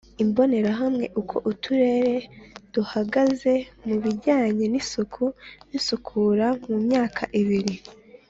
[0.23, 2.15] Imbonerahamwe Uko Uturere
[2.73, 3.53] duhagaze
[3.85, 5.23] mu bijyanye n isuku
[5.69, 7.75] n isukura mu myaka ibiri